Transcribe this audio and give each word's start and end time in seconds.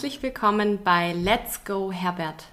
Herzlich 0.00 0.22
willkommen 0.22 0.78
bei 0.82 1.12
Let's 1.12 1.62
Go 1.66 1.92
Herbert, 1.92 2.46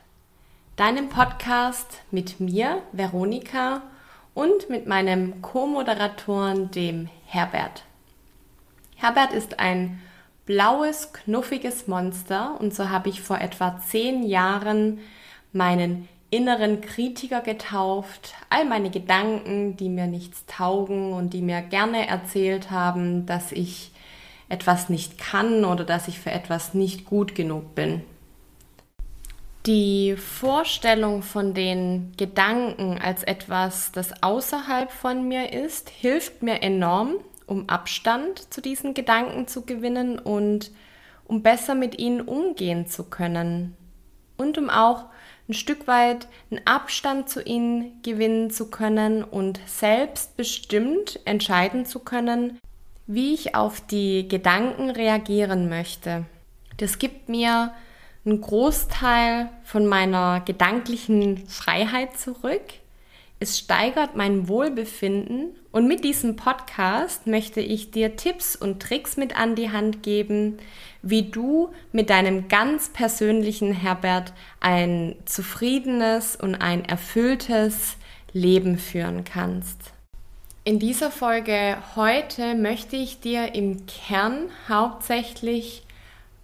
deinem 0.76 1.08
Podcast 1.08 2.02
mit 2.12 2.42
mir, 2.42 2.82
Veronika, 2.92 3.84
und 4.34 4.70
mit 4.70 4.86
meinem 4.86 5.42
Co-Moderatoren, 5.42 6.72
dem 6.72 7.08
Herbert. 7.26 7.86
Herbert 8.98 9.32
ist 9.32 9.62
ein 9.62 10.02
blaues, 10.46 11.14
knuffiges 11.14 11.88
Monster 11.88 12.60
und 12.60 12.76
so 12.76 12.90
habe 12.90 13.08
ich 13.08 13.22
vor 13.22 13.40
etwa 13.40 13.80
zehn 13.80 14.24
Jahren 14.24 15.00
meinen 15.54 16.10
inneren 16.30 16.82
Kritiker 16.82 17.40
getauft, 17.40 18.34
all 18.50 18.66
meine 18.66 18.90
Gedanken, 18.90 19.78
die 19.78 19.88
mir 19.88 20.08
nichts 20.08 20.46
taugen 20.48 21.14
und 21.14 21.30
die 21.30 21.42
mir 21.42 21.62
gerne 21.62 22.10
erzählt 22.10 22.72
haben, 22.72 23.26
dass 23.26 23.54
ich 23.54 23.94
etwas 24.50 24.90
nicht 24.90 25.18
kann 25.18 25.66
oder 25.66 25.84
dass 25.84 26.08
ich 26.08 26.20
für 26.20 26.32
etwas 26.32 26.74
nicht 26.74 27.06
gut 27.06 27.36
genug 27.36 27.76
bin. 27.76 28.02
Die 29.66 30.16
Vorstellung 30.16 31.24
von 31.24 31.54
den 31.54 32.14
Gedanken 32.16 32.98
als 33.00 33.24
etwas, 33.24 33.92
das 33.92 34.24
außerhalb 34.24 34.90
von 34.90 35.28
mir 35.28 35.52
ist, 35.52 35.90
hilft 35.90 36.42
mir 36.42 36.64
enorm, 36.64 37.16
um 37.48 37.68
Abstand 37.68 38.54
zu 38.54 38.62
diesen 38.62 38.94
Gedanken 38.94 39.48
zu 39.48 39.66
gewinnen 39.66 40.20
und 40.20 40.72
um 41.26 41.44
besser 41.44 41.76
mit 41.76 42.00
ihnen 42.00 42.22
umgehen 42.22 42.88
zu 42.88 43.04
können. 43.04 43.76
Und 44.38 44.58
um 44.58 44.70
auch 44.70 45.06
ein 45.50 45.54
Stück 45.54 45.88
weit 45.88 46.28
einen 46.50 46.66
Abstand 46.66 47.30
zu 47.30 47.42
ihnen 47.42 48.02
gewinnen 48.04 48.52
zu 48.52 48.70
können 48.70 49.24
und 49.24 49.60
selbstbestimmt 49.66 51.20
entscheiden 51.26 51.86
zu 51.86 52.00
können, 52.00 52.60
wie 53.08 53.34
ich 53.34 53.56
auf 53.56 53.82
die 53.82 54.28
Gedanken 54.28 54.90
reagieren 54.90 55.70
möchte. 55.70 56.26
Das 56.78 57.00
gibt 57.00 57.30
mir 57.30 57.74
einen 58.26 58.42
Großteil 58.42 59.50
von 59.64 59.88
meiner 59.88 60.42
gedanklichen 60.42 61.48
Freiheit 61.48 62.20
zurück. 62.20 62.62
Es 63.40 63.58
steigert 63.58 64.16
mein 64.16 64.48
Wohlbefinden 64.48 65.52
und 65.72 65.88
mit 65.88 66.04
diesem 66.04 66.36
Podcast 66.36 67.28
möchte 67.28 67.62
ich 67.62 67.92
dir 67.92 68.16
Tipps 68.16 68.56
und 68.56 68.82
Tricks 68.82 69.16
mit 69.16 69.40
an 69.40 69.56
die 69.56 69.72
Hand 69.72 70.04
geben, 70.04 70.58
wie 71.04 71.30
du 71.30 71.70
mit 71.92 72.10
deinem 72.10 72.48
ganz 72.48 72.90
persönlichen 72.90 73.72
Herbert 73.72 74.34
ein 74.60 75.16
zufriedenes 75.26 76.36
und 76.36 76.56
ein 76.56 76.84
erfülltes 76.84 77.98
Leben 78.34 78.78
führen 78.78 79.24
kannst. 79.24 79.94
In 80.68 80.80
dieser 80.80 81.12
Folge 81.12 81.78
heute 81.96 82.54
möchte 82.54 82.98
ich 82.98 83.22
dir 83.22 83.56
im 83.56 83.86
Kern 83.86 84.50
hauptsächlich 84.68 85.84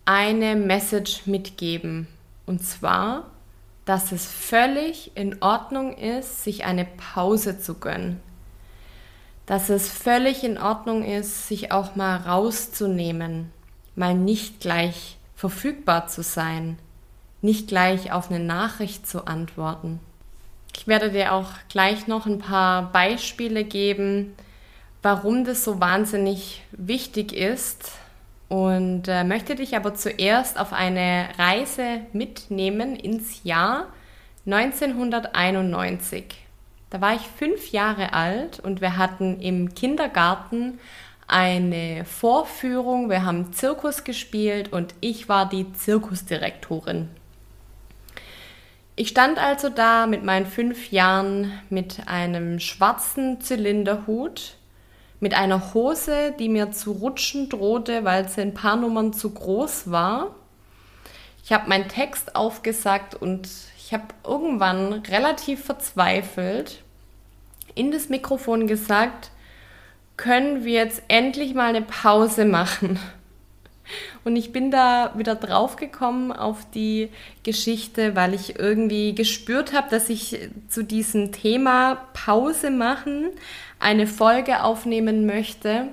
eine 0.05 0.55
Message 0.55 1.27
mitgeben. 1.27 2.07
Und 2.45 2.63
zwar, 2.63 3.25
dass 3.83 4.13
es 4.13 4.25
völlig 4.25 5.11
in 5.15 5.41
Ordnung 5.41 5.97
ist, 5.97 6.45
sich 6.45 6.63
eine 6.63 6.85
Pause 6.85 7.59
zu 7.59 7.73
gönnen. 7.73 8.21
Dass 9.45 9.69
es 9.69 9.89
völlig 9.89 10.45
in 10.45 10.57
Ordnung 10.57 11.03
ist, 11.03 11.49
sich 11.49 11.73
auch 11.73 11.97
mal 11.97 12.15
rauszunehmen, 12.15 13.51
mal 13.97 14.15
nicht 14.15 14.61
gleich 14.61 15.17
verfügbar 15.35 16.07
zu 16.07 16.23
sein, 16.23 16.79
nicht 17.41 17.67
gleich 17.67 18.13
auf 18.13 18.29
eine 18.29 18.39
Nachricht 18.39 19.05
zu 19.05 19.27
antworten. 19.27 19.99
Ich 20.75 20.87
werde 20.87 21.11
dir 21.11 21.33
auch 21.33 21.49
gleich 21.69 22.07
noch 22.07 22.25
ein 22.25 22.39
paar 22.39 22.91
Beispiele 22.91 23.63
geben, 23.63 24.35
warum 25.01 25.45
das 25.45 25.63
so 25.63 25.79
wahnsinnig 25.79 26.63
wichtig 26.71 27.33
ist 27.33 27.91
und 28.49 29.07
äh, 29.07 29.23
möchte 29.23 29.55
dich 29.55 29.75
aber 29.75 29.95
zuerst 29.95 30.59
auf 30.59 30.73
eine 30.73 31.29
Reise 31.37 32.01
mitnehmen 32.11 32.95
ins 32.95 33.43
Jahr 33.43 33.87
1991. 34.45 36.25
Da 36.89 37.01
war 37.01 37.15
ich 37.15 37.21
fünf 37.21 37.71
Jahre 37.71 38.13
alt 38.13 38.59
und 38.59 38.81
wir 38.81 38.97
hatten 38.97 39.39
im 39.39 39.73
Kindergarten 39.73 40.79
eine 41.27 42.05
Vorführung. 42.05 43.09
Wir 43.09 43.25
haben 43.25 43.53
Zirkus 43.53 44.03
gespielt 44.03 44.71
und 44.71 44.93
ich 45.01 45.27
war 45.29 45.49
die 45.49 45.73
Zirkusdirektorin. 45.73 47.09
Ich 48.95 49.09
stand 49.09 49.39
also 49.39 49.69
da 49.69 50.05
mit 50.05 50.23
meinen 50.23 50.45
fünf 50.45 50.91
Jahren 50.91 51.51
mit 51.69 52.07
einem 52.07 52.59
schwarzen 52.59 53.41
Zylinderhut, 53.41 54.57
mit 55.19 55.33
einer 55.33 55.73
Hose, 55.73 56.33
die 56.37 56.47
mir 56.47 56.71
zu 56.71 56.91
rutschen 56.91 57.49
drohte, 57.49 58.03
weil 58.03 58.29
sie 58.29 58.41
ein 58.41 58.53
paar 58.53 58.75
Nummern 58.75 59.11
zu 59.11 59.31
groß 59.31 59.89
war. 59.89 60.35
Ich 61.43 61.51
habe 61.51 61.69
meinen 61.69 61.87
Text 61.87 62.35
aufgesagt 62.35 63.15
und 63.15 63.49
ich 63.77 63.93
habe 63.93 64.05
irgendwann 64.23 64.93
relativ 64.93 65.65
verzweifelt 65.65 66.83
in 67.73 67.91
das 67.91 68.09
Mikrofon 68.09 68.67
gesagt, 68.67 69.31
können 70.17 70.63
wir 70.63 70.73
jetzt 70.73 71.01
endlich 71.07 71.55
mal 71.55 71.69
eine 71.69 71.81
Pause 71.81 72.45
machen? 72.45 72.99
Und 74.23 74.35
ich 74.35 74.51
bin 74.53 74.71
da 74.71 75.13
wieder 75.17 75.35
draufgekommen 75.35 76.31
auf 76.31 76.65
die 76.73 77.09
Geschichte, 77.43 78.15
weil 78.15 78.33
ich 78.33 78.57
irgendwie 78.57 79.13
gespürt 79.13 79.73
habe, 79.73 79.89
dass 79.89 80.09
ich 80.09 80.49
zu 80.69 80.83
diesem 80.83 81.31
Thema 81.31 81.95
Pause 82.13 82.71
machen 82.71 83.29
eine 83.79 84.07
Folge 84.07 84.63
aufnehmen 84.63 85.25
möchte. 85.25 85.87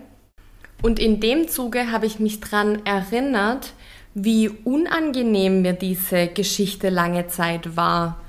Und 0.80 0.98
in 0.98 1.20
dem 1.20 1.48
Zuge 1.48 1.90
habe 1.90 2.06
ich 2.06 2.20
mich 2.20 2.40
daran 2.40 2.86
erinnert, 2.86 3.72
wie 4.14 4.48
unangenehm 4.48 5.62
mir 5.62 5.72
diese 5.72 6.28
Geschichte 6.28 6.88
lange 6.88 7.26
Zeit 7.26 7.76
war. 7.76 8.20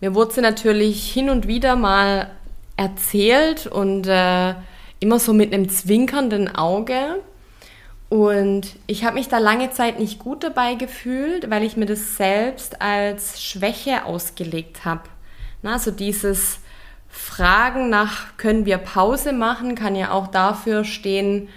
Mir 0.00 0.14
wurde 0.14 0.32
sie 0.34 0.40
natürlich 0.40 1.12
hin 1.12 1.30
und 1.30 1.46
wieder 1.46 1.76
mal 1.76 2.30
erzählt 2.76 3.66
und 3.66 4.06
äh, 4.06 4.54
immer 5.00 5.18
so 5.18 5.32
mit 5.32 5.52
einem 5.52 5.68
zwinkernden 5.68 6.54
Auge. 6.54 7.22
Und 8.10 8.76
ich 8.88 9.04
habe 9.04 9.14
mich 9.14 9.28
da 9.28 9.38
lange 9.38 9.70
Zeit 9.70 10.00
nicht 10.00 10.18
gut 10.18 10.42
dabei 10.42 10.74
gefühlt, 10.74 11.48
weil 11.48 11.62
ich 11.62 11.76
mir 11.76 11.86
das 11.86 12.16
selbst 12.16 12.82
als 12.82 13.40
Schwäche 13.40 14.04
ausgelegt 14.04 14.84
habe. 14.84 15.04
Also 15.62 15.92
dieses 15.92 16.58
Fragen 17.08 17.88
nach, 17.88 18.36
können 18.36 18.66
wir 18.66 18.78
Pause 18.78 19.32
machen, 19.32 19.76
kann 19.76 19.94
ja 19.94 20.10
auch 20.10 20.26
dafür 20.26 20.84
stehen, 20.84 21.48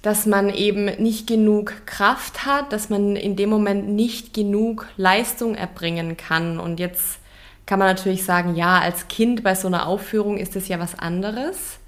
dass 0.00 0.24
man 0.24 0.48
eben 0.48 0.86
nicht 1.02 1.26
genug 1.26 1.86
Kraft 1.86 2.46
hat, 2.46 2.72
dass 2.72 2.88
man 2.88 3.14
in 3.14 3.36
dem 3.36 3.50
Moment 3.50 3.88
nicht 3.88 4.32
genug 4.32 4.86
Leistung 4.96 5.54
erbringen 5.54 6.16
kann. 6.16 6.58
Und 6.58 6.80
jetzt 6.80 7.18
kann 7.66 7.78
man 7.78 7.88
natürlich 7.88 8.24
sagen, 8.24 8.54
ja, 8.54 8.78
als 8.80 9.08
Kind 9.08 9.42
bei 9.42 9.54
so 9.54 9.66
einer 9.68 9.86
Aufführung 9.86 10.38
ist 10.38 10.56
es 10.56 10.68
ja 10.68 10.78
was 10.78 10.98
anderes. 10.98 11.78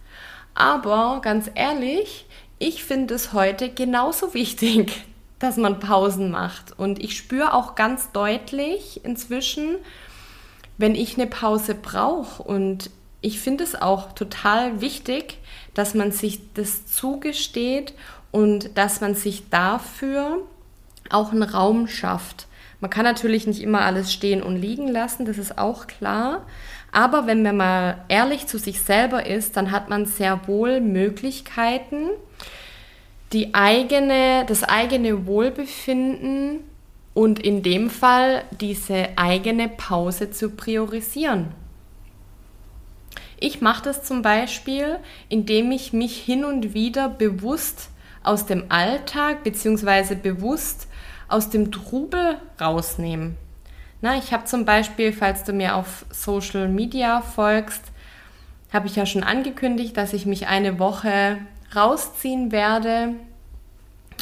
Aber 0.54 1.20
ganz 1.22 1.50
ehrlich, 1.54 2.26
ich 2.58 2.84
finde 2.84 3.14
es 3.14 3.32
heute 3.32 3.68
genauso 3.68 4.34
wichtig, 4.34 5.04
dass 5.38 5.56
man 5.56 5.80
Pausen 5.80 6.30
macht. 6.30 6.78
Und 6.78 7.02
ich 7.02 7.16
spüre 7.16 7.52
auch 7.52 7.74
ganz 7.74 8.10
deutlich 8.12 9.04
inzwischen, 9.04 9.76
wenn 10.78 10.94
ich 10.94 11.16
eine 11.16 11.26
Pause 11.26 11.74
brauche. 11.74 12.42
Und 12.42 12.90
ich 13.20 13.40
finde 13.40 13.64
es 13.64 13.74
auch 13.74 14.12
total 14.12 14.80
wichtig, 14.80 15.38
dass 15.74 15.94
man 15.94 16.12
sich 16.12 16.40
das 16.54 16.86
zugesteht 16.86 17.92
und 18.30 18.76
dass 18.78 19.00
man 19.00 19.14
sich 19.14 19.50
dafür 19.50 20.38
auch 21.10 21.32
einen 21.32 21.42
Raum 21.42 21.88
schafft. 21.88 22.46
Man 22.80 22.90
kann 22.90 23.04
natürlich 23.04 23.46
nicht 23.46 23.62
immer 23.62 23.80
alles 23.82 24.12
stehen 24.12 24.42
und 24.42 24.56
liegen 24.56 24.88
lassen, 24.88 25.24
das 25.24 25.38
ist 25.38 25.58
auch 25.58 25.86
klar. 25.86 26.46
Aber 26.96 27.26
wenn 27.26 27.42
man 27.42 27.58
mal 27.58 28.04
ehrlich 28.08 28.46
zu 28.46 28.58
sich 28.58 28.80
selber 28.80 29.26
ist, 29.26 29.58
dann 29.58 29.70
hat 29.70 29.90
man 29.90 30.06
sehr 30.06 30.48
wohl 30.48 30.80
Möglichkeiten, 30.80 32.08
die 33.34 33.54
eigene, 33.54 34.46
das 34.46 34.64
eigene 34.64 35.26
Wohlbefinden 35.26 36.60
und 37.12 37.38
in 37.38 37.62
dem 37.62 37.90
Fall 37.90 38.44
diese 38.62 39.08
eigene 39.16 39.68
Pause 39.68 40.30
zu 40.30 40.48
priorisieren. 40.48 41.48
Ich 43.38 43.60
mache 43.60 43.84
das 43.84 44.02
zum 44.02 44.22
Beispiel, 44.22 44.96
indem 45.28 45.72
ich 45.72 45.92
mich 45.92 46.16
hin 46.16 46.46
und 46.46 46.72
wieder 46.72 47.10
bewusst 47.10 47.90
aus 48.22 48.46
dem 48.46 48.64
Alltag 48.70 49.44
bzw. 49.44 50.14
bewusst 50.14 50.88
aus 51.28 51.50
dem 51.50 51.70
Trubel 51.70 52.38
rausnehme. 52.58 53.34
Na, 54.00 54.16
ich 54.16 54.32
habe 54.32 54.44
zum 54.44 54.64
Beispiel, 54.64 55.12
falls 55.12 55.44
du 55.44 55.52
mir 55.52 55.74
auf 55.76 56.04
Social 56.10 56.68
Media 56.68 57.22
folgst, 57.22 57.82
habe 58.72 58.86
ich 58.86 58.96
ja 58.96 59.06
schon 59.06 59.22
angekündigt, 59.22 59.96
dass 59.96 60.12
ich 60.12 60.26
mich 60.26 60.48
eine 60.48 60.78
Woche 60.78 61.38
rausziehen 61.74 62.52
werde, 62.52 63.14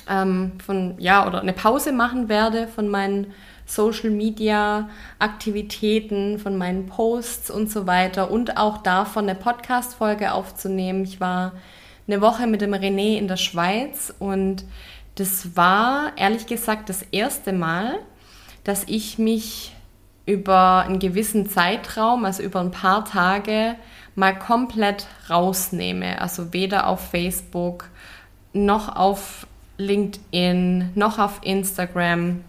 ähm, 0.08 0.52
von, 0.64 0.94
ja, 0.98 1.26
oder 1.26 1.40
eine 1.40 1.52
Pause 1.52 1.92
machen 1.92 2.28
werde 2.28 2.68
von 2.68 2.88
meinen 2.88 3.32
Social 3.66 4.10
Media 4.10 4.88
Aktivitäten, 5.18 6.38
von 6.38 6.56
meinen 6.56 6.86
Posts 6.86 7.50
und 7.50 7.70
so 7.70 7.86
weiter 7.86 8.30
und 8.30 8.58
auch 8.58 8.78
davon 8.78 9.28
eine 9.28 9.38
Podcast-Folge 9.38 10.32
aufzunehmen. 10.32 11.04
Ich 11.04 11.20
war 11.20 11.52
eine 12.06 12.20
Woche 12.20 12.46
mit 12.46 12.60
dem 12.60 12.74
René 12.74 13.16
in 13.16 13.28
der 13.28 13.38
Schweiz 13.38 14.14
und 14.18 14.64
das 15.14 15.56
war 15.56 16.12
ehrlich 16.16 16.46
gesagt 16.46 16.88
das 16.88 17.02
erste 17.10 17.52
Mal, 17.52 17.98
dass 18.64 18.84
ich 18.86 19.18
mich 19.18 19.72
über 20.26 20.84
einen 20.86 20.98
gewissen 20.98 21.48
Zeitraum, 21.48 22.24
also 22.24 22.42
über 22.42 22.60
ein 22.60 22.70
paar 22.70 23.04
Tage, 23.04 23.76
mal 24.14 24.38
komplett 24.38 25.06
rausnehme. 25.28 26.20
Also 26.20 26.52
weder 26.52 26.86
auf 26.88 27.10
Facebook 27.10 27.90
noch 28.52 28.94
auf 28.94 29.46
LinkedIn 29.76 30.92
noch 30.94 31.18
auf 31.18 31.40
Instagram 31.42 32.44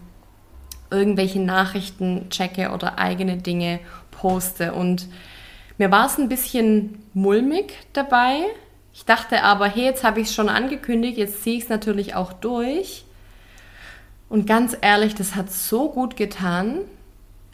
irgendwelche 0.90 1.40
Nachrichten 1.40 2.28
checke 2.30 2.70
oder 2.70 2.98
eigene 2.98 3.36
Dinge 3.36 3.80
poste. 4.12 4.72
Und 4.72 5.08
mir 5.78 5.90
war 5.90 6.06
es 6.06 6.18
ein 6.18 6.28
bisschen 6.28 7.02
mulmig 7.12 7.74
dabei. 7.92 8.44
Ich 8.94 9.04
dachte 9.04 9.42
aber, 9.42 9.66
hey, 9.66 9.84
jetzt 9.84 10.04
habe 10.04 10.20
ich 10.20 10.28
es 10.28 10.34
schon 10.34 10.48
angekündigt, 10.48 11.18
jetzt 11.18 11.42
ziehe 11.42 11.56
ich 11.56 11.64
es 11.64 11.68
natürlich 11.68 12.14
auch 12.14 12.32
durch. 12.32 13.04
Und 14.28 14.46
ganz 14.46 14.76
ehrlich, 14.80 15.14
das 15.14 15.34
hat 15.34 15.50
so 15.50 15.90
gut 15.90 16.16
getan. 16.16 16.80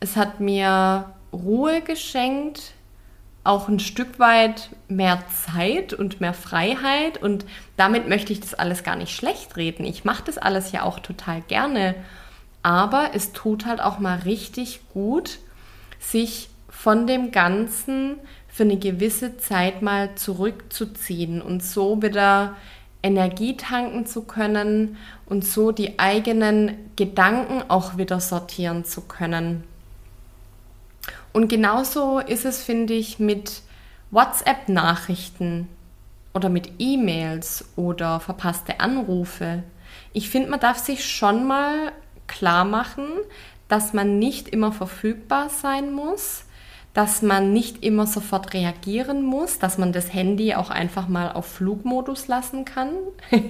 Es 0.01 0.17
hat 0.17 0.41
mir 0.41 1.13
Ruhe 1.33 1.81
geschenkt, 1.81 2.73
auch 3.45 3.69
ein 3.69 3.81
Stück 3.81 4.19
weit 4.19 4.71
mehr 4.89 5.23
Zeit 5.29 5.93
und 5.93 6.21
mehr 6.21 6.35
Freiheit. 6.35 7.21
Und 7.21 7.45
damit 7.77 8.09
möchte 8.09 8.33
ich 8.33 8.41
das 8.41 8.55
alles 8.55 8.85
gar 8.85 8.97
nicht 8.97 9.15
schlecht 9.15 9.57
reden. 9.57 9.85
Ich 9.85 10.05
mache 10.05 10.25
das 10.25 10.39
alles 10.39 10.73
ja 10.73 10.83
auch 10.83 11.01
total 11.01 11.43
gerne. 11.43 11.95
Aber 12.63 13.11
es 13.15 13.33
tut 13.33 13.67
halt 13.67 13.81
auch 13.81 13.99
mal 13.99 14.19
richtig 14.21 14.81
gut, 14.93 15.39
sich 15.99 16.49
von 16.69 17.07
dem 17.07 17.33
Ganzen 17.33 18.17
für 18.49 18.63
eine 18.63 18.77
gewisse 18.77 19.39
Zeit 19.39 19.83
mal 19.83 20.15
zurückzuziehen 20.15 21.43
und 21.43 21.63
so 21.63 22.03
wieder 22.03 22.57
Energie 23.03 23.57
tanken 23.57 24.07
zu 24.07 24.23
können 24.23 24.97
und 25.27 25.45
so 25.45 25.73
die 25.73 25.99
eigenen 25.99 26.91
Gedanken 26.97 27.63
auch 27.69 27.97
wieder 27.97 28.21
sortieren 28.21 28.85
zu 28.85 29.03
können. 29.03 29.65
Und 31.33 31.49
genauso 31.49 32.19
ist 32.21 32.45
es, 32.45 32.63
finde 32.63 32.95
ich, 32.95 33.19
mit 33.19 33.63
WhatsApp-Nachrichten 34.11 35.69
oder 36.35 36.49
mit 36.49 36.73
E-Mails 36.79 37.65
oder 37.77 38.21
verpasste 38.21 38.81
Anrufe. 38.81 39.63
Ich 40.13 40.31
finde, 40.31 40.51
man 40.51 40.61
darf 40.61 40.79
sich 40.79 41.05
schon 41.07 41.47
mal 41.47 41.93
klar 42.27 42.65
machen, 42.65 43.07
dass 43.69 43.93
man 43.95 44.19
nicht 44.19 44.49
immer 44.49 44.73
verfügbar 44.73 45.49
sein 45.49 45.93
muss, 45.93 46.42
dass 46.95 47.23
man 47.23 47.53
nicht 47.53 47.83
immer 47.83 48.07
sofort 48.07 48.53
reagieren 48.53 49.23
muss, 49.23 49.59
dass 49.59 49.79
man 49.79 49.93
das 49.93 50.13
Handy 50.13 50.55
auch 50.55 50.69
einfach 50.69 51.09
mal 51.09 51.33
auf 51.33 51.47
Flugmodus 51.47 52.29
lassen 52.29 52.67
kann. 52.67 52.91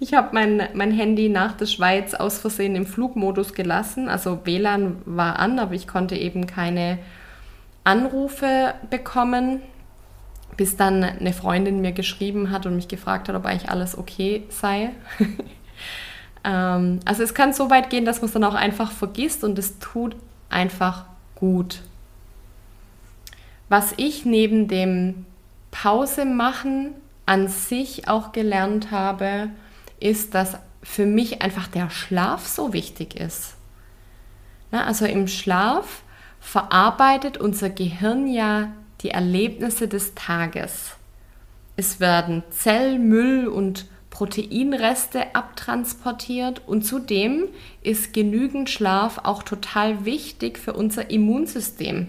ich 0.00 0.14
habe 0.14 0.28
mein, 0.32 0.68
mein 0.74 0.92
Handy 0.92 1.28
nach 1.28 1.56
der 1.56 1.66
Schweiz 1.66 2.14
aus 2.14 2.38
Versehen 2.38 2.76
im 2.76 2.86
Flugmodus 2.86 3.54
gelassen. 3.54 4.08
Also 4.08 4.40
WLAN 4.44 5.02
war 5.04 5.40
an, 5.40 5.58
aber 5.58 5.74
ich 5.74 5.88
konnte 5.88 6.14
eben 6.14 6.46
keine 6.46 6.98
Anrufe 7.82 8.74
bekommen, 8.88 9.62
bis 10.56 10.76
dann 10.76 11.02
eine 11.02 11.32
Freundin 11.32 11.80
mir 11.80 11.92
geschrieben 11.92 12.52
hat 12.52 12.66
und 12.66 12.76
mich 12.76 12.86
gefragt 12.86 13.28
hat, 13.28 13.34
ob 13.34 13.46
eigentlich 13.46 13.70
alles 13.70 13.98
okay 13.98 14.44
sei. 14.48 14.90
ähm, 16.44 17.00
also 17.04 17.24
es 17.24 17.34
kann 17.34 17.52
so 17.52 17.68
weit 17.68 17.90
gehen, 17.90 18.04
dass 18.04 18.20
man 18.20 18.26
es 18.26 18.32
dann 18.32 18.44
auch 18.44 18.54
einfach 18.54 18.92
vergisst 18.92 19.42
und 19.42 19.58
es 19.58 19.80
tut 19.80 20.14
einfach 20.50 21.06
gut. 21.34 21.80
Was 23.70 23.94
ich 23.98 24.24
neben 24.26 24.66
dem 24.66 25.26
Pause 25.70 26.24
machen 26.24 26.92
an 27.24 27.46
sich 27.46 28.08
auch 28.08 28.32
gelernt 28.32 28.90
habe, 28.90 29.48
ist, 30.00 30.34
dass 30.34 30.58
für 30.82 31.06
mich 31.06 31.40
einfach 31.40 31.68
der 31.68 31.88
Schlaf 31.88 32.48
so 32.48 32.72
wichtig 32.72 33.14
ist. 33.14 33.54
Na, 34.72 34.86
also 34.86 35.06
im 35.06 35.28
Schlaf 35.28 36.02
verarbeitet 36.40 37.38
unser 37.38 37.70
Gehirn 37.70 38.26
ja 38.26 38.72
die 39.02 39.10
Erlebnisse 39.10 39.86
des 39.86 40.16
Tages. 40.16 40.96
Es 41.76 42.00
werden 42.00 42.42
Zellmüll 42.50 43.46
und 43.46 43.86
Proteinreste 44.10 45.36
abtransportiert 45.36 46.62
und 46.66 46.82
zudem 46.82 47.44
ist 47.82 48.12
genügend 48.14 48.68
Schlaf 48.68 49.18
auch 49.22 49.44
total 49.44 50.04
wichtig 50.04 50.58
für 50.58 50.72
unser 50.72 51.08
Immunsystem. 51.08 52.08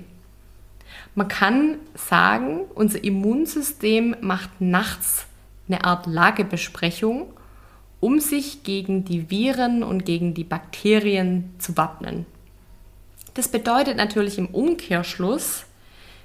Man 1.15 1.27
kann 1.27 1.77
sagen, 1.93 2.61
unser 2.73 3.03
Immunsystem 3.03 4.15
macht 4.21 4.61
nachts 4.61 5.25
eine 5.67 5.83
Art 5.83 6.07
Lagebesprechung, 6.07 7.33
um 7.99 8.19
sich 8.19 8.63
gegen 8.63 9.03
die 9.05 9.29
Viren 9.29 9.83
und 9.83 10.05
gegen 10.05 10.33
die 10.33 10.43
Bakterien 10.43 11.53
zu 11.59 11.77
wappnen. 11.77 12.25
Das 13.33 13.47
bedeutet 13.47 13.97
natürlich 13.97 14.37
im 14.37 14.47
Umkehrschluss, 14.47 15.65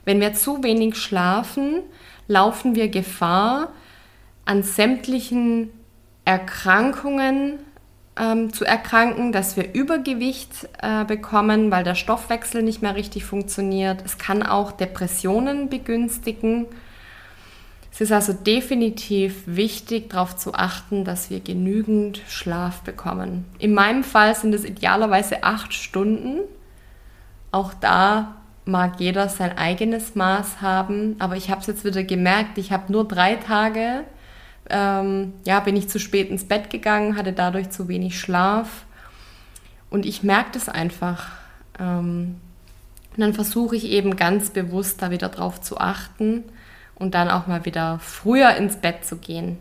wenn 0.05 0.21
wir 0.21 0.35
zu 0.35 0.63
wenig 0.63 0.97
schlafen, 0.97 1.83
laufen 2.29 2.75
wir 2.75 2.89
Gefahr, 2.89 3.73
an 4.45 4.63
sämtlichen 4.63 5.71
Erkrankungen 6.25 7.59
ähm, 8.19 8.53
zu 8.53 8.65
erkranken, 8.65 9.33
dass 9.33 9.57
wir 9.57 9.75
Übergewicht 9.75 10.69
äh, 10.81 11.05
bekommen, 11.05 11.71
weil 11.71 11.85
der 11.85 11.95
Stoffwechsel 11.95 12.63
nicht 12.63 12.83
mehr 12.83 12.95
richtig 12.95 13.25
funktioniert. 13.25 14.03
Es 14.05 14.19
kann 14.19 14.43
auch 14.43 14.73
Depressionen 14.73 15.69
begünstigen. 15.69 16.67
Es 17.93 18.01
ist 18.01 18.13
also 18.13 18.33
definitiv 18.33 19.43
wichtig, 19.47 20.11
darauf 20.11 20.37
zu 20.37 20.55
achten, 20.55 21.05
dass 21.05 21.31
wir 21.31 21.41
genügend 21.41 22.21
Schlaf 22.29 22.83
bekommen. 22.83 23.47
In 23.59 23.73
meinem 23.73 24.05
Fall 24.05 24.35
sind 24.35 24.55
es 24.55 24.65
idealerweise 24.65 25.43
acht 25.43 25.73
Stunden. 25.73 26.41
Auch 27.53 27.73
da 27.73 28.37
mag 28.67 29.01
jeder 29.01 29.29
sein 29.29 29.57
eigenes 29.57 30.15
Maß 30.15 30.61
haben, 30.61 31.17
aber 31.21 31.37
ich 31.37 31.51
habe 31.51 31.61
es 31.61 31.69
jetzt 31.69 31.85
wieder 31.85 32.03
gemerkt, 32.03 32.59
ich 32.59 32.73
habe 32.73 32.93
nur 32.93 33.07
drei 33.07 33.37
Tage 33.37 34.05
ähm, 34.71 35.35
ja, 35.45 35.61
bin 35.61 35.77
ich 35.77 35.89
zu 35.89 35.99
spät 35.99 36.31
ins 36.31 36.45
Bett 36.45 36.71
gegangen, 36.71 37.17
hatte 37.17 37.33
dadurch 37.33 37.71
zu 37.71 37.89
wenig 37.89 38.19
Schlaf. 38.19 38.85
Und 39.91 40.07
ich 40.07 40.23
merke 40.23 40.51
das 40.53 40.69
einfach. 40.69 41.33
Ähm, 41.79 42.37
und 43.17 43.21
dann 43.21 43.35
versuche 43.35 43.77
ich 43.77 43.85
eben 43.85 44.17
ganz 44.17 44.51
bewusst 44.51 45.01
da 45.01 45.11
wieder 45.11 45.29
drauf 45.29 45.61
zu 45.61 45.79
achten 45.79 46.45
und 46.95 47.15
dann 47.15 47.31
auch 47.31 47.47
mal 47.47 47.65
wieder 47.65 47.99
früher 48.01 48.55
ins 48.57 48.77
Bett 48.77 49.05
zu 49.05 49.17
gehen. 49.17 49.59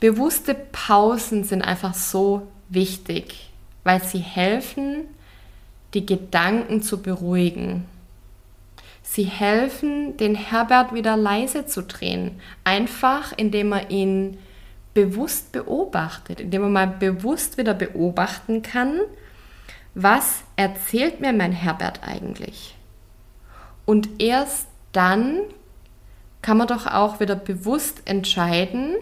Bewusste 0.00 0.54
Pausen 0.54 1.44
sind 1.44 1.62
einfach 1.62 1.94
so 1.94 2.48
wichtig, 2.68 3.50
weil 3.84 4.02
sie 4.02 4.18
helfen, 4.18 5.04
die 5.94 6.04
Gedanken 6.04 6.82
zu 6.82 7.00
beruhigen. 7.00 7.86
Sie 9.08 9.24
helfen, 9.24 10.16
den 10.16 10.34
Herbert 10.34 10.92
wieder 10.92 11.16
leise 11.16 11.64
zu 11.64 11.82
drehen. 11.82 12.40
Einfach, 12.64 13.32
indem 13.36 13.68
man 13.68 13.88
ihn 13.88 14.36
bewusst 14.94 15.52
beobachtet, 15.52 16.40
indem 16.40 16.62
man 16.62 16.72
mal 16.72 16.86
bewusst 16.88 17.56
wieder 17.56 17.72
beobachten 17.72 18.62
kann, 18.62 19.00
was 19.94 20.42
erzählt 20.56 21.20
mir 21.20 21.32
mein 21.32 21.52
Herbert 21.52 22.00
eigentlich? 22.02 22.74
Und 23.84 24.20
erst 24.20 24.66
dann 24.90 25.40
kann 26.42 26.56
man 26.56 26.66
doch 26.66 26.86
auch 26.86 27.20
wieder 27.20 27.36
bewusst 27.36 28.02
entscheiden, 28.06 28.96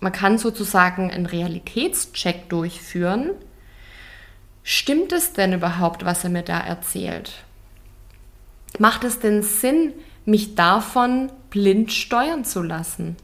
man 0.00 0.12
kann 0.12 0.38
sozusagen 0.38 1.10
einen 1.10 1.26
Realitätscheck 1.26 2.48
durchführen. 2.48 3.30
Stimmt 4.62 5.12
es 5.12 5.32
denn 5.32 5.52
überhaupt, 5.52 6.04
was 6.04 6.22
er 6.22 6.30
mir 6.30 6.42
da 6.42 6.60
erzählt? 6.60 7.45
Macht 8.78 9.04
es 9.04 9.18
denn 9.18 9.42
Sinn, 9.42 9.92
mich 10.24 10.54
davon 10.54 11.30
blind 11.50 11.92
steuern 11.92 12.44
zu 12.44 12.62
lassen? 12.62 13.16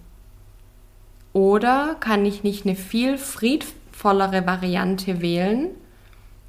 Oder 1.33 1.97
kann 2.01 2.25
ich 2.25 2.45
nicht 2.45 2.67
eine 2.67 2.77
viel 2.77 3.19
friedvollere 3.19 4.47
Variante 4.47 5.21
wählen? 5.21 5.71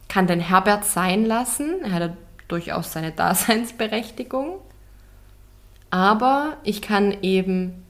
Kann 0.08 0.28
den 0.28 0.40
Herbert 0.40 0.86
sein 0.86 1.26
lassen? 1.26 1.82
Er 1.84 1.92
hat 1.92 2.18
durchaus 2.48 2.92
seine 2.92 3.12
Daseinsberechtigung. 3.12 4.60
Aber 5.90 6.58
ich 6.64 6.82
kann 6.82 7.16
eben 7.22 7.84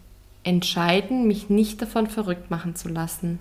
entscheiden, 0.44 1.28
mich 1.28 1.50
nicht 1.50 1.82
davon 1.82 2.08
verrückt 2.08 2.52
machen 2.52 2.76
zu 2.76 2.90
lassen. 2.90 3.40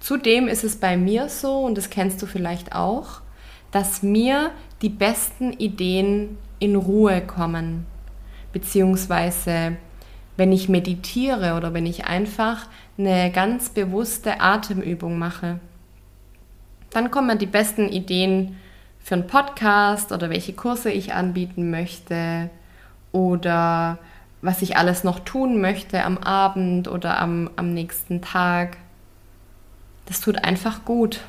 Zudem 0.00 0.48
ist 0.48 0.64
es 0.64 0.76
bei 0.76 0.96
mir 0.96 1.28
so, 1.28 1.60
und 1.60 1.76
das 1.76 1.90
kennst 1.90 2.20
du 2.22 2.26
vielleicht 2.26 2.74
auch, 2.74 3.22
dass 3.70 4.02
mir 4.02 4.50
die 4.82 4.88
besten 4.88 5.52
Ideen 5.52 6.38
in 6.58 6.76
Ruhe 6.76 7.20
kommen. 7.20 7.86
Beziehungsweise 8.52 9.76
wenn 10.36 10.52
ich 10.52 10.68
meditiere 10.68 11.54
oder 11.54 11.74
wenn 11.74 11.86
ich 11.86 12.06
einfach 12.06 12.66
eine 12.98 13.30
ganz 13.30 13.70
bewusste 13.70 14.40
Atemübung 14.40 15.18
mache. 15.18 15.60
Dann 16.90 17.10
kommen 17.10 17.38
die 17.38 17.46
besten 17.46 17.88
Ideen 17.88 18.56
für 18.98 19.14
einen 19.14 19.26
Podcast 19.26 20.12
oder 20.12 20.30
welche 20.30 20.54
Kurse 20.54 20.90
ich 20.90 21.12
anbieten 21.12 21.70
möchte 21.70 22.50
oder 23.12 23.98
was 24.42 24.62
ich 24.62 24.76
alles 24.76 25.04
noch 25.04 25.20
tun 25.20 25.60
möchte 25.60 26.04
am 26.04 26.18
Abend 26.18 26.88
oder 26.88 27.18
am, 27.18 27.50
am 27.56 27.72
nächsten 27.72 28.22
Tag. 28.22 28.76
Das 30.06 30.20
tut 30.20 30.44
einfach 30.44 30.84
gut. 30.84 31.20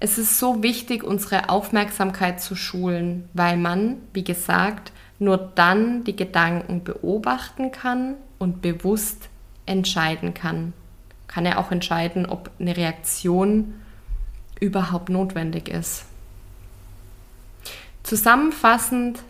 Es 0.00 0.18
ist 0.18 0.38
so 0.38 0.62
wichtig, 0.62 1.04
unsere 1.04 1.48
Aufmerksamkeit 1.48 2.40
zu 2.40 2.56
schulen, 2.56 3.28
weil 3.32 3.56
man, 3.56 3.96
wie 4.12 4.24
gesagt, 4.24 4.92
nur 5.18 5.36
dann 5.38 6.04
die 6.04 6.16
Gedanken 6.16 6.84
beobachten 6.84 7.70
kann 7.70 8.14
und 8.38 8.60
bewusst 8.60 9.28
entscheiden 9.66 10.34
kann. 10.34 10.72
Kann 11.28 11.46
er 11.46 11.58
auch 11.58 11.70
entscheiden, 11.70 12.26
ob 12.26 12.50
eine 12.58 12.76
Reaktion 12.76 13.74
überhaupt 14.60 15.08
notwendig 15.08 15.68
ist. 15.68 16.04
Zusammenfassend 18.02 19.22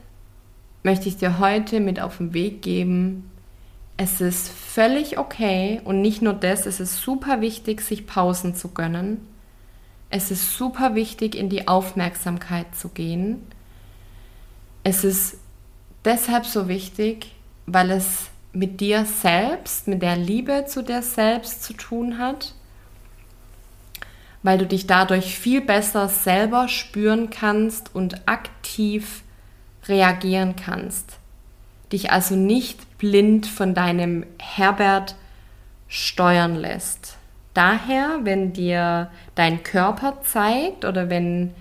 möchte 0.83 1.09
ich 1.09 1.17
dir 1.17 1.39
heute 1.39 1.81
mit 1.81 2.01
auf 2.01 2.19
den 2.19 2.35
Weg 2.35 2.63
geben, 2.63 3.31
es 3.97 4.21
ist 4.21 4.49
völlig 4.49 5.19
okay 5.19 5.81
und 5.85 6.01
nicht 6.01 6.21
nur 6.21 6.33
das, 6.33 6.67
es 6.67 6.81
ist 6.81 6.97
super 6.97 7.41
wichtig, 7.41 7.81
sich 7.81 8.07
Pausen 8.07 8.55
zu 8.57 8.71
gönnen. 8.71 9.25
Es 10.17 10.31
ist 10.31 10.57
super 10.57 10.95
wichtig, 10.95 11.35
in 11.35 11.49
die 11.49 11.67
Aufmerksamkeit 11.67 12.77
zu 12.77 12.91
gehen. 12.91 13.45
Es 14.85 15.03
ist 15.03 15.39
deshalb 16.05 16.47
so 16.47 16.69
wichtig, 16.69 17.33
weil 17.67 17.91
es 17.91 18.29
mit 18.53 18.81
dir 18.81 19.07
selbst, 19.07 19.89
mit 19.89 20.03
der 20.03 20.15
Liebe 20.15 20.67
zu 20.69 20.85
dir 20.85 21.03
selbst 21.03 21.65
zu 21.65 21.73
tun 21.73 22.19
hat, 22.19 22.55
weil 24.45 24.57
du 24.57 24.67
dich 24.67 24.87
dadurch 24.87 25.37
viel 25.37 25.61
besser 25.61 26.09
selber 26.09 26.69
spüren 26.69 27.31
kannst 27.31 27.93
und 27.93 28.29
aktiv 28.29 29.25
reagieren 29.89 30.55
kannst. 30.55 31.19
Dich 31.91 32.13
also 32.13 32.37
nicht 32.37 32.99
blind 32.99 33.49
von 33.49 33.75
deinem 33.75 34.25
Herbert 34.39 35.17
steuern 35.89 36.55
lässt. 36.55 37.19
Daher, 37.55 38.19
wenn 38.25 38.53
dir 38.53 39.11
dein 39.37 39.63
Körper 39.63 40.21
zeigt 40.23 40.85
oder 40.85 41.09
wenn, 41.09 41.55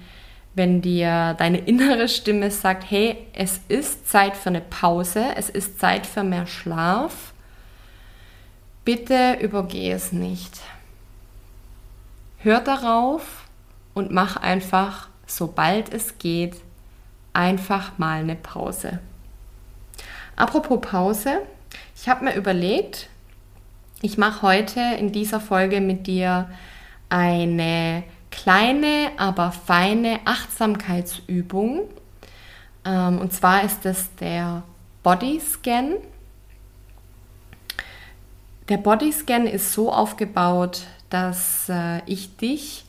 wenn 0.55 0.81
dir 0.81 1.35
deine 1.37 1.59
innere 1.59 2.09
Stimme 2.09 2.49
sagt, 2.49 2.89
hey, 2.89 3.27
es 3.33 3.61
ist 3.67 4.09
Zeit 4.09 4.35
für 4.35 4.49
eine 4.49 4.61
Pause, 4.61 5.23
es 5.35 5.51
ist 5.51 5.79
Zeit 5.79 6.07
für 6.07 6.23
mehr 6.23 6.47
Schlaf, 6.47 7.33
bitte 8.83 9.37
übergeh 9.39 9.91
es 9.91 10.11
nicht. 10.11 10.61
Hör 12.39 12.59
darauf 12.59 13.47
und 13.93 14.11
mach 14.11 14.35
einfach, 14.37 15.09
sobald 15.27 15.93
es 15.93 16.17
geht, 16.17 16.55
einfach 17.33 17.99
mal 17.99 18.19
eine 18.21 18.35
Pause. 18.35 18.99
Apropos 20.35 20.81
Pause, 20.81 21.41
ich 21.95 22.09
habe 22.09 22.25
mir 22.25 22.35
überlegt, 22.35 23.09
ich 24.03 24.17
mache 24.17 24.41
heute 24.41 24.81
in 24.99 25.13
dieser 25.13 25.39
Folge 25.39 25.79
mit 25.79 26.07
dir 26.07 26.49
eine 27.07 28.03
kleine, 28.31 29.11
aber 29.15 29.53
feine 29.53 30.19
Achtsamkeitsübung. 30.25 31.83
Ähm, 32.83 33.17
und 33.19 33.31
zwar 33.31 33.63
ist 33.63 33.85
es 33.85 34.13
der 34.15 34.63
Bodyscan. 35.03 35.93
Der 38.67 38.77
Bodyscan 38.77 39.47
ist 39.47 39.71
so 39.71 39.89
aufgebaut, 39.89 40.81
dass 41.09 41.69
äh, 41.69 42.01
ich 42.05 42.35
dich 42.35 42.83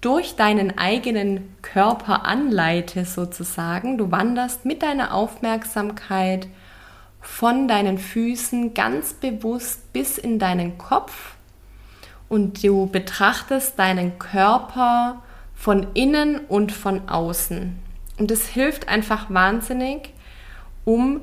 durch 0.00 0.36
deinen 0.36 0.78
eigenen 0.78 1.56
Körper 1.62 2.24
anleite 2.24 3.04
sozusagen. 3.04 3.98
Du 3.98 4.12
wanderst 4.12 4.64
mit 4.64 4.82
deiner 4.84 5.12
Aufmerksamkeit 5.12 6.46
von 7.22 7.68
deinen 7.68 7.98
Füßen 7.98 8.74
ganz 8.74 9.14
bewusst 9.14 9.92
bis 9.92 10.18
in 10.18 10.38
deinen 10.38 10.76
Kopf 10.76 11.36
und 12.28 12.62
du 12.64 12.86
betrachtest 12.86 13.78
deinen 13.78 14.18
Körper 14.18 15.22
von 15.54 15.86
innen 15.94 16.40
und 16.40 16.72
von 16.72 17.08
außen. 17.08 17.78
Und 18.18 18.30
es 18.30 18.48
hilft 18.48 18.88
einfach 18.88 19.30
wahnsinnig, 19.30 20.12
um 20.84 21.20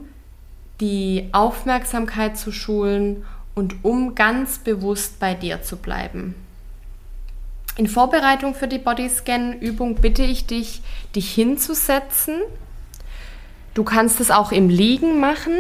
die 0.80 1.28
Aufmerksamkeit 1.34 2.38
zu 2.38 2.52
schulen 2.54 3.26
und 3.54 3.84
um 3.84 4.16
ganz 4.16 4.60
bewusst 4.60 5.20
bei 5.20 5.34
dir 5.34 5.62
zu 5.62 5.76
bleiben. 5.76 6.34
In 7.76 7.88
Vorbereitung 7.88 8.56
für 8.56 8.68
die 8.68 8.78
Bodyscan-Übung 8.78 9.96
bitte 9.96 10.24
ich 10.24 10.48
dich, 10.48 10.82
dich 11.16 11.34
hinzusetzen. 11.34 12.36
Du 13.74 13.84
kannst 13.84 14.22
es 14.22 14.32
auch 14.32 14.54
im 14.54 14.70
Liegen 14.70 15.20
machen 15.20 15.54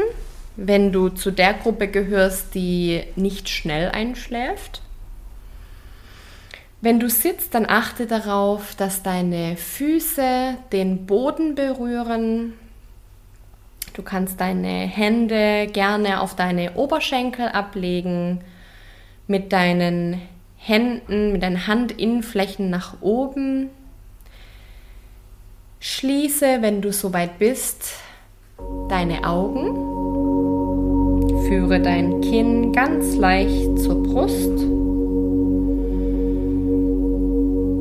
wenn 0.61 0.91
du 0.91 1.09
zu 1.09 1.31
der 1.31 1.53
Gruppe 1.53 1.87
gehörst, 1.87 2.53
die 2.53 3.03
nicht 3.15 3.47
schnell 3.47 3.89
einschläft. 3.89 4.81
Wenn 6.81 6.99
du 6.99 7.09
sitzt, 7.09 7.53
dann 7.55 7.65
achte 7.65 8.07
darauf, 8.07 8.75
dass 8.75 9.03
deine 9.03 9.55
Füße 9.55 10.55
den 10.71 11.05
Boden 11.05 11.55
berühren. 11.55 12.53
Du 13.93 14.03
kannst 14.03 14.39
deine 14.39 14.85
Hände 14.87 15.67
gerne 15.67 16.21
auf 16.21 16.35
deine 16.35 16.75
Oberschenkel 16.75 17.47
ablegen, 17.47 18.41
mit 19.27 19.53
deinen 19.53 20.21
Händen, 20.57 21.31
mit 21.31 21.43
deinen 21.43 21.67
Handinnenflächen 21.67 22.69
nach 22.69 23.01
oben. 23.01 23.69
Schließe, 25.79 26.61
wenn 26.61 26.81
du 26.81 26.91
soweit 26.91 27.39
bist, 27.39 27.93
deine 28.89 29.23
Augen 29.23 29.88
Führe 31.49 31.79
dein 31.79 32.21
Kinn 32.21 32.71
ganz 32.73 33.15
leicht 33.15 33.79
zur 33.79 34.03
Brust 34.03 34.51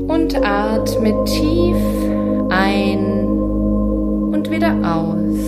und 0.08 0.34
atme 0.42 1.25
tief 1.26 1.76
ein 2.48 3.26
und 4.32 4.50
wieder 4.50 4.75
aus. 4.82 5.38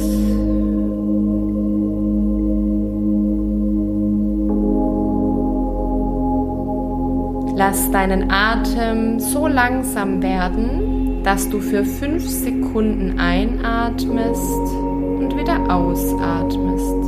Lass 7.57 7.91
deinen 7.91 8.31
Atem 8.31 9.19
so 9.19 9.47
langsam 9.47 10.23
werden, 10.23 11.23
dass 11.25 11.49
du 11.49 11.59
für 11.59 11.87
fünf 11.87 12.29
Sekunden 12.29 13.19
einatmest 13.19 14.75
und 15.19 15.35
wieder 15.39 15.75
ausatmest. 15.75 17.00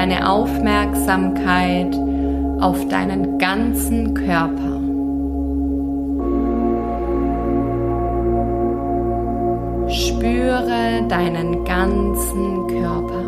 Deine 0.00 0.30
Aufmerksamkeit 0.30 1.94
auf 2.58 2.88
deinen 2.88 3.36
ganzen 3.36 4.14
Körper. 4.14 4.80
Spüre 9.90 11.06
deinen 11.06 11.66
ganzen 11.66 12.66
Körper. 12.66 13.24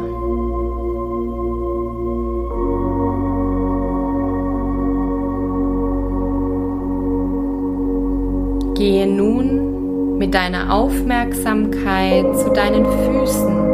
Gehe 8.76 9.06
nun 9.06 10.16
mit 10.16 10.32
deiner 10.32 10.72
Aufmerksamkeit 10.72 12.34
zu 12.38 12.50
deinen 12.50 12.86
Füßen. 12.86 13.71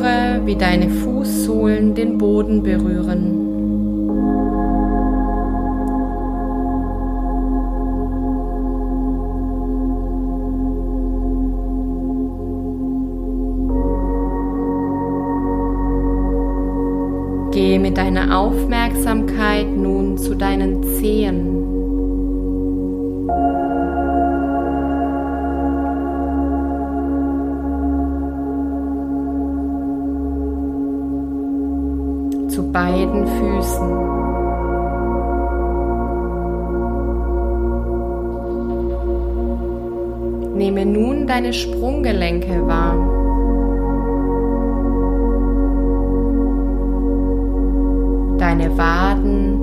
Spüre, 0.00 0.40
wie 0.46 0.56
deine 0.56 0.88
Fußsohlen 0.88 1.94
den 1.94 2.16
Boden 2.16 2.62
berühren. 2.62 3.36
Gehe 17.52 17.78
mit 17.78 17.98
deiner 17.98 18.38
Aufmerksamkeit 18.38 19.66
nun 19.76 20.16
zu 20.16 20.34
deinen 20.34 20.82
Zehen. 20.82 21.60
beiden 32.72 33.26
Füßen. 33.26 34.20
Nehme 40.56 40.84
nun 40.84 41.26
deine 41.26 41.52
Sprunggelenke 41.52 42.66
wahr. 42.66 42.94
Deine 48.38 48.76
Waden. 48.76 49.60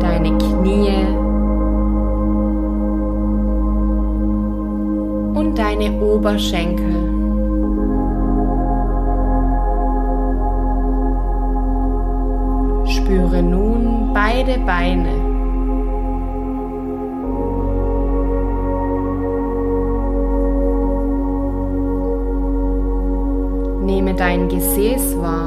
Deine 0.00 0.38
Knie. 0.38 1.06
Und 5.34 5.58
deine 5.58 6.00
Oberschenkel. 6.00 7.03
Beide 14.44 14.58
Beine. 14.60 15.12
Nehme 23.84 24.14
dein 24.14 24.48
Gesäß 24.48 25.20
wahr. 25.20 25.43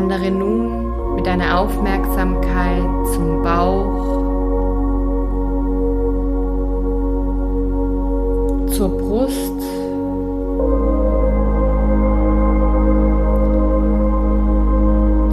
Wandere 0.00 0.30
nun 0.30 1.14
mit 1.14 1.26
deiner 1.26 1.60
Aufmerksamkeit 1.60 2.88
zum 3.12 3.42
Bauch, 3.42 4.06
zur 8.72 8.96
Brust, 8.96 9.60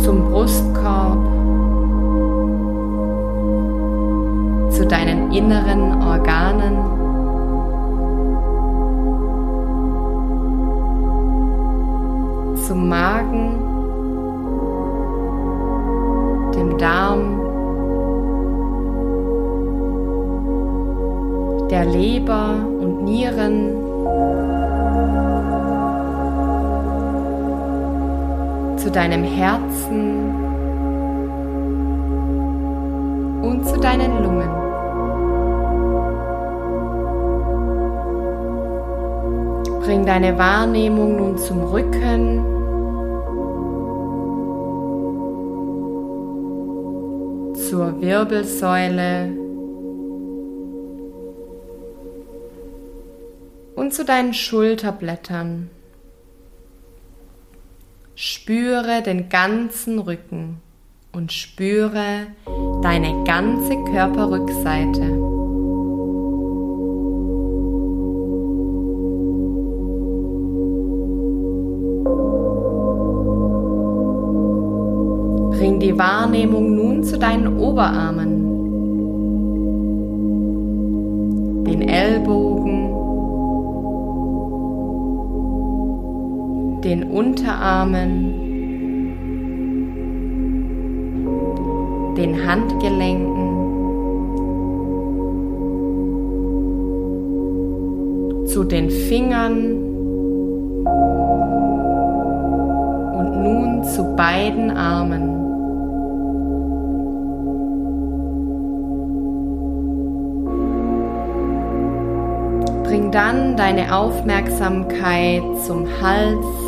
zum 0.04 0.30
Brustkorb, 0.30 1.24
zu 4.74 4.86
deinen 4.86 5.32
inneren 5.32 5.97
deinem 28.98 29.24
Herzen 29.24 30.34
und 33.44 33.64
zu 33.68 33.80
deinen 33.80 34.24
Lungen. 34.24 34.50
Bring 39.82 40.04
deine 40.04 40.36
Wahrnehmung 40.40 41.16
nun 41.16 41.38
zum 41.38 41.60
Rücken 41.66 42.44
zur 47.70 48.02
Wirbelsäule 48.02 49.32
und 53.76 53.94
zu 53.94 54.04
deinen 54.04 54.34
Schulterblättern. 54.34 55.70
Spüre 58.20 59.04
den 59.04 59.30
ganzen 59.30 60.00
Rücken 60.00 60.60
und 61.14 61.32
spüre 61.32 62.26
deine 62.82 63.24
ganze 63.26 63.76
Körperrückseite. 63.92 65.02
Bring 75.52 75.80
die 75.80 75.96
Wahrnehmung 75.96 76.76
nun 76.76 77.04
zu 77.04 77.20
deinen 77.20 77.60
Oberarmen, 77.60 78.46
den 81.66 81.88
Ellbogen, 81.88 82.87
den 86.88 87.04
Unterarmen, 87.04 88.32
den 92.16 92.48
Handgelenken, 92.48 93.58
zu 98.48 98.64
den 98.64 98.90
Fingern 98.90 99.74
und 103.18 103.44
nun 103.44 103.84
zu 103.84 104.16
beiden 104.16 104.72
Armen. 104.72 105.34
Bring 112.86 113.12
dann 113.12 113.58
deine 113.58 113.94
Aufmerksamkeit 113.94 115.44
zum 115.66 115.86
Hals, 116.02 116.67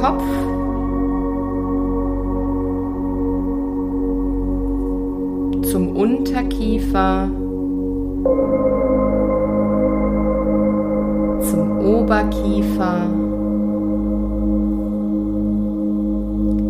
Kopf, 0.00 0.24
zum 5.70 5.96
Unterkiefer, 5.96 7.28
zum 11.40 11.78
Oberkiefer, 11.80 13.10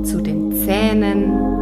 zu 0.03 0.21
den 0.21 0.53
Zähnen. 0.53 1.57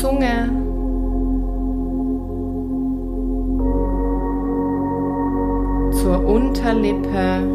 Zunge. 0.00 0.69
Zur 6.10 6.26
Unterlippe. 6.26 7.46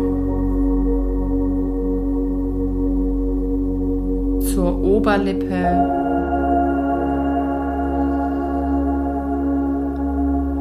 Zur 4.39 4.81
Oberlippe. 4.81 5.65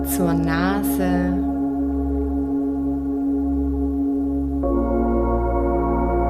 Zur 0.02 0.34
Nase. 0.34 1.38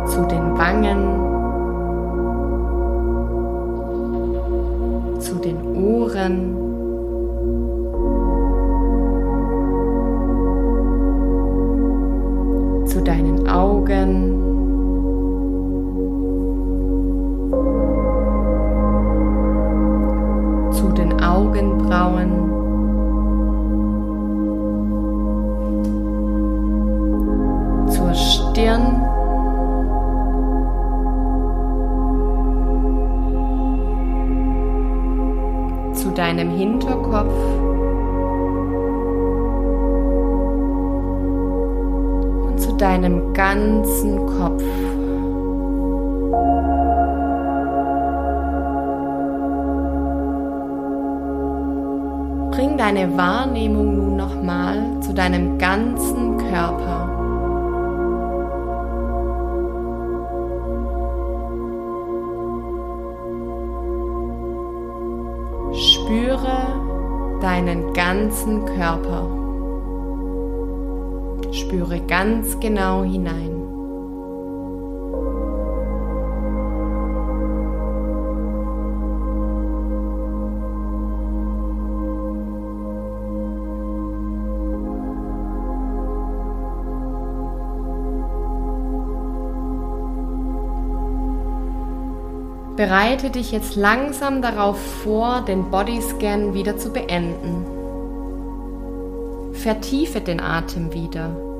Zu 0.04 0.20
den 0.26 0.58
Wangen. 0.58 1.24
Ohren. 5.74 6.73
Zu 12.94 13.02
deinen 13.02 13.48
Augen. 13.48 14.30
Zu 20.70 20.92
den 20.92 21.20
Augenbrauen. 21.20 22.30
Zur 27.88 28.14
Stirn. 28.14 29.04
deinem 36.14 36.50
Hinterkopf. 36.50 37.73
Deinem 42.84 43.32
ganzen 43.32 44.26
Kopf. 44.26 44.62
Bring 52.50 52.76
deine 52.76 53.16
Wahrnehmung 53.16 53.96
nun 53.96 54.16
nochmal 54.16 55.00
zu 55.00 55.14
deinem 55.14 55.56
ganzen 55.56 56.36
Körper. 56.36 57.08
Spüre 65.72 67.40
deinen 67.40 67.94
ganzen 67.94 68.66
Körper 68.66 69.43
spüre 71.64 72.00
ganz 72.00 72.58
genau 72.60 73.04
hinein. 73.04 73.50
Bereite 92.76 93.30
dich 93.30 93.52
jetzt 93.52 93.76
langsam 93.76 94.42
darauf 94.42 94.78
vor, 95.04 95.42
den 95.46 95.70
Bodyscan 95.70 96.54
wieder 96.54 96.76
zu 96.76 96.92
beenden. 96.92 97.64
Vertiefe 99.52 100.20
den 100.20 100.40
Atem 100.40 100.92
wieder 100.92 101.53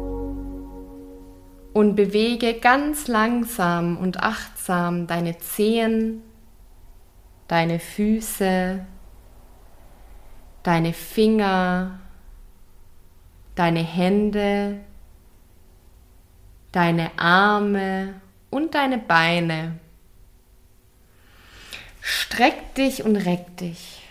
und 1.74 1.96
bewege 1.96 2.54
ganz 2.54 3.08
langsam 3.08 3.98
und 3.98 4.20
achtsam 4.20 5.08
deine 5.08 5.38
Zehen, 5.38 6.22
deine 7.48 7.80
Füße, 7.80 8.86
deine 10.62 10.92
Finger, 10.92 11.98
deine 13.56 13.82
Hände, 13.82 14.80
deine 16.70 17.10
Arme 17.18 18.20
und 18.50 18.76
deine 18.76 18.98
Beine. 18.98 19.78
Streck 22.00 22.76
dich 22.76 23.04
und 23.04 23.16
reck 23.16 23.56
dich. 23.56 24.02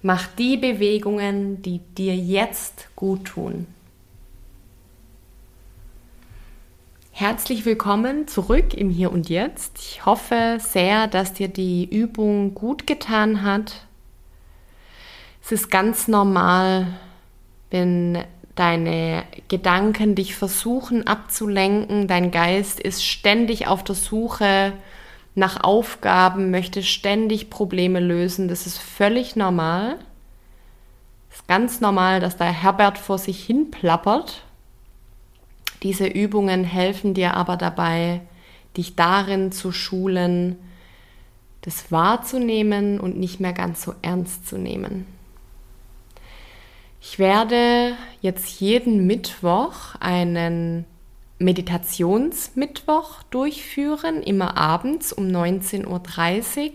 Mach 0.00 0.26
die 0.26 0.56
Bewegungen, 0.56 1.60
die 1.60 1.80
dir 1.80 2.16
jetzt 2.16 2.88
gut 2.96 3.26
tun. 3.26 3.66
Herzlich 7.16 7.64
willkommen 7.64 8.26
zurück 8.26 8.74
im 8.74 8.90
Hier 8.90 9.12
und 9.12 9.28
Jetzt. 9.28 9.78
Ich 9.78 10.04
hoffe 10.04 10.58
sehr, 10.58 11.06
dass 11.06 11.32
dir 11.32 11.46
die 11.46 11.84
Übung 11.88 12.56
gut 12.56 12.88
getan 12.88 13.42
hat. 13.42 13.86
Es 15.40 15.52
ist 15.52 15.70
ganz 15.70 16.08
normal, 16.08 16.88
wenn 17.70 18.18
deine 18.56 19.22
Gedanken 19.46 20.16
dich 20.16 20.34
versuchen 20.34 21.06
abzulenken. 21.06 22.08
Dein 22.08 22.32
Geist 22.32 22.80
ist 22.80 23.04
ständig 23.04 23.68
auf 23.68 23.84
der 23.84 23.94
Suche 23.94 24.72
nach 25.36 25.62
Aufgaben, 25.62 26.50
möchte 26.50 26.82
ständig 26.82 27.48
Probleme 27.48 28.00
lösen. 28.00 28.48
Das 28.48 28.66
ist 28.66 28.78
völlig 28.78 29.36
normal. 29.36 30.00
Es 31.30 31.36
ist 31.36 31.46
ganz 31.46 31.80
normal, 31.80 32.18
dass 32.18 32.36
da 32.36 32.46
Herbert 32.46 32.98
vor 32.98 33.18
sich 33.18 33.44
hin 33.44 33.70
plappert. 33.70 34.42
Diese 35.84 36.06
Übungen 36.06 36.64
helfen 36.64 37.14
dir 37.14 37.34
aber 37.34 37.56
dabei, 37.56 38.22
dich 38.76 38.96
darin 38.96 39.52
zu 39.52 39.70
schulen, 39.70 40.56
das 41.60 41.92
wahrzunehmen 41.92 42.98
und 42.98 43.18
nicht 43.18 43.38
mehr 43.38 43.52
ganz 43.52 43.82
so 43.82 43.94
ernst 44.02 44.48
zu 44.48 44.58
nehmen. 44.58 45.06
Ich 47.00 47.18
werde 47.18 47.92
jetzt 48.22 48.60
jeden 48.60 49.06
Mittwoch 49.06 49.94
einen 50.00 50.86
Meditationsmittwoch 51.38 53.22
durchführen, 53.24 54.22
immer 54.22 54.56
abends 54.56 55.12
um 55.12 55.26
19.30 55.26 55.86
Uhr 55.86 56.70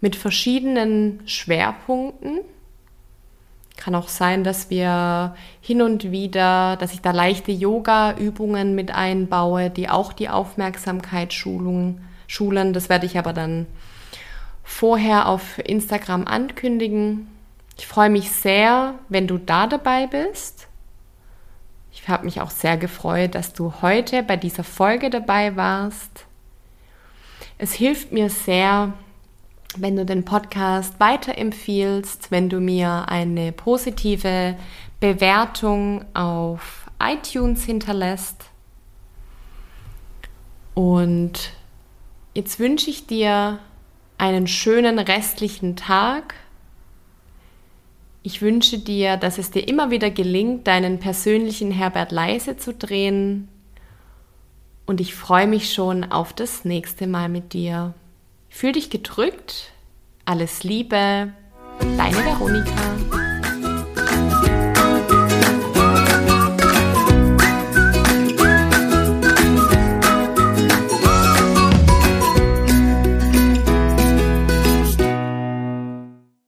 mit 0.00 0.16
verschiedenen 0.16 1.20
Schwerpunkten. 1.26 2.40
Kann 3.78 3.94
auch 3.94 4.08
sein, 4.08 4.42
dass 4.42 4.70
wir 4.70 5.36
hin 5.60 5.82
und 5.82 6.10
wieder, 6.10 6.76
dass 6.76 6.92
ich 6.92 7.00
da 7.00 7.12
leichte 7.12 7.52
Yoga-Übungen 7.52 8.74
mit 8.74 8.92
einbaue, 8.92 9.70
die 9.70 9.88
auch 9.88 10.12
die 10.12 10.28
Aufmerksamkeit 10.28 11.32
schulen. 11.32 12.02
Das 12.72 12.88
werde 12.88 13.06
ich 13.06 13.16
aber 13.18 13.32
dann 13.32 13.66
vorher 14.64 15.28
auf 15.28 15.58
Instagram 15.60 16.26
ankündigen. 16.26 17.28
Ich 17.78 17.86
freue 17.86 18.10
mich 18.10 18.32
sehr, 18.32 18.94
wenn 19.08 19.28
du 19.28 19.38
da 19.38 19.68
dabei 19.68 20.08
bist. 20.08 20.66
Ich 21.92 22.08
habe 22.08 22.24
mich 22.24 22.40
auch 22.40 22.50
sehr 22.50 22.76
gefreut, 22.76 23.36
dass 23.36 23.52
du 23.52 23.74
heute 23.80 24.24
bei 24.24 24.36
dieser 24.36 24.64
Folge 24.64 25.08
dabei 25.08 25.54
warst. 25.54 26.26
Es 27.58 27.72
hilft 27.72 28.10
mir 28.10 28.28
sehr, 28.28 28.92
wenn 29.76 29.96
du 29.96 30.04
den 30.04 30.24
Podcast 30.24 30.98
weiterempfiehlst, 30.98 32.30
wenn 32.30 32.48
du 32.48 32.60
mir 32.60 33.08
eine 33.08 33.52
positive 33.52 34.56
Bewertung 35.00 36.04
auf 36.14 36.90
iTunes 37.00 37.64
hinterlässt. 37.64 38.44
Und 40.74 41.52
jetzt 42.34 42.58
wünsche 42.58 42.90
ich 42.90 43.06
dir 43.06 43.58
einen 44.16 44.46
schönen 44.46 44.98
restlichen 44.98 45.76
Tag 45.76 46.34
ich 48.28 48.42
wünsche 48.42 48.78
dir, 48.78 49.16
dass 49.16 49.38
es 49.38 49.50
dir 49.50 49.66
immer 49.66 49.90
wieder 49.90 50.10
gelingt, 50.10 50.66
deinen 50.66 50.98
persönlichen 50.98 51.70
Herbert 51.70 52.12
Leise 52.12 52.58
zu 52.58 52.74
drehen. 52.74 53.48
Und 54.84 55.00
ich 55.00 55.14
freue 55.14 55.46
mich 55.46 55.72
schon 55.72 56.04
auf 56.04 56.34
das 56.34 56.64
nächste 56.64 57.06
Mal 57.06 57.30
mit 57.30 57.54
dir. 57.54 57.94
Fühl 58.58 58.72
dich 58.72 58.90
gedrückt. 58.90 59.70
Alles 60.24 60.64
Liebe. 60.64 61.32
Deine 61.96 62.24
Veronika. 62.24 63.27